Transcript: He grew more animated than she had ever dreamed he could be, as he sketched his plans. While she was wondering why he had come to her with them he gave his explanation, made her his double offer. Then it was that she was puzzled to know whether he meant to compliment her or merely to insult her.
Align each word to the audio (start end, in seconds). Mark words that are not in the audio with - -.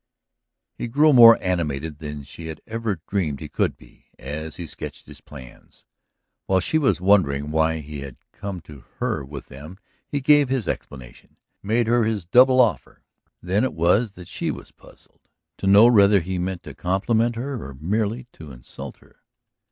He 0.79 0.87
grew 0.87 1.13
more 1.13 1.37
animated 1.43 1.99
than 1.99 2.23
she 2.23 2.47
had 2.47 2.59
ever 2.65 3.01
dreamed 3.05 3.39
he 3.39 3.47
could 3.47 3.77
be, 3.77 4.07
as 4.17 4.55
he 4.55 4.65
sketched 4.65 5.05
his 5.05 5.21
plans. 5.21 5.85
While 6.47 6.59
she 6.59 6.79
was 6.79 6.99
wondering 6.99 7.51
why 7.51 7.81
he 7.81 7.99
had 7.99 8.17
come 8.31 8.61
to 8.61 8.83
her 8.97 9.23
with 9.23 9.45
them 9.45 9.77
he 10.07 10.19
gave 10.19 10.49
his 10.49 10.67
explanation, 10.67 11.37
made 11.61 11.85
her 11.85 12.03
his 12.03 12.25
double 12.25 12.59
offer. 12.59 13.03
Then 13.43 13.63
it 13.63 13.73
was 13.75 14.13
that 14.13 14.27
she 14.27 14.49
was 14.49 14.71
puzzled 14.71 15.21
to 15.59 15.67
know 15.67 15.85
whether 15.85 16.19
he 16.19 16.39
meant 16.39 16.63
to 16.63 16.73
compliment 16.73 17.35
her 17.35 17.63
or 17.63 17.75
merely 17.75 18.25
to 18.33 18.51
insult 18.51 18.97
her. 19.01 19.17